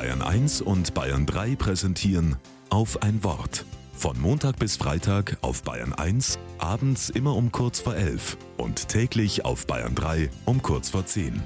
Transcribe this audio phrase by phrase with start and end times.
[0.00, 2.36] Bayern 1 und Bayern 3 präsentieren
[2.70, 3.66] auf ein Wort.
[3.92, 9.44] Von Montag bis Freitag auf Bayern 1, abends immer um kurz vor 11 und täglich
[9.44, 11.42] auf Bayern 3 um kurz vor 10.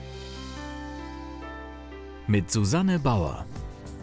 [2.28, 3.44] Mit Susanne Bauer.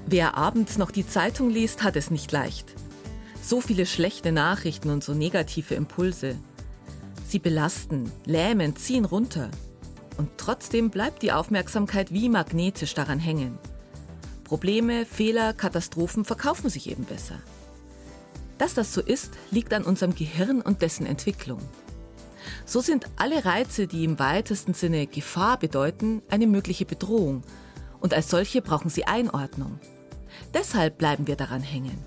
[0.06, 2.76] Wer abends noch die Zeitung liest, hat es nicht leicht.
[3.42, 6.36] So viele schlechte Nachrichten und so negative Impulse.
[7.26, 9.50] Sie belasten, lähmen, ziehen runter.
[10.18, 13.58] Und trotzdem bleibt die Aufmerksamkeit wie magnetisch daran hängen.
[14.52, 17.40] Probleme, Fehler, Katastrophen verkaufen sich eben besser.
[18.58, 21.62] Dass das so ist, liegt an unserem Gehirn und dessen Entwicklung.
[22.66, 27.44] So sind alle Reize, die im weitesten Sinne Gefahr bedeuten, eine mögliche Bedrohung.
[28.02, 29.80] Und als solche brauchen sie Einordnung.
[30.54, 32.04] Deshalb bleiben wir daran hängen.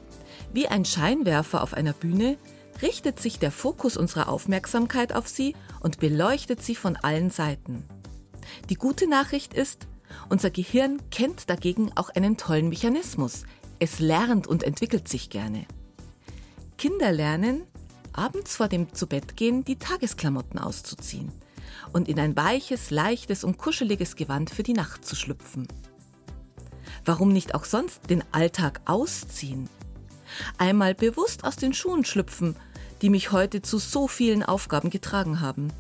[0.53, 2.37] Wie ein Scheinwerfer auf einer Bühne
[2.83, 7.87] richtet sich der Fokus unserer Aufmerksamkeit auf sie und beleuchtet sie von allen Seiten.
[8.69, 9.87] Die gute Nachricht ist,
[10.29, 13.45] unser Gehirn kennt dagegen auch einen tollen Mechanismus.
[13.79, 15.67] Es lernt und entwickelt sich gerne.
[16.79, 17.63] Kinder lernen,
[18.13, 21.33] abends vor dem Zubettgehen die Tagesklamotten auszuziehen
[21.93, 25.69] und in ein weiches, leichtes und kuscheliges Gewand für die Nacht zu schlüpfen.
[27.05, 29.69] Warum nicht auch sonst den Alltag ausziehen?
[30.59, 32.57] Einmal bewusst aus den Schuhen schlüpfen,
[33.03, 35.73] die mich heute zu so vielen Aufgaben getragen haben.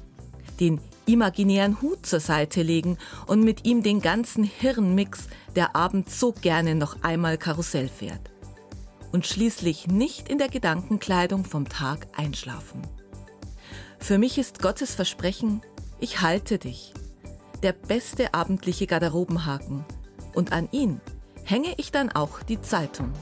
[0.60, 6.32] Den imaginären Hut zur Seite legen und mit ihm den ganzen Hirnmix, der abends so
[6.32, 8.30] gerne noch einmal Karussell fährt.
[9.12, 12.82] Und schließlich nicht in der Gedankenkleidung vom Tag einschlafen.
[13.98, 15.62] Für mich ist Gottes Versprechen,
[16.00, 16.92] ich halte dich,
[17.62, 19.84] der beste abendliche Garderobenhaken.
[20.34, 21.00] Und an ihn
[21.44, 23.12] hänge ich dann auch die Zeitung.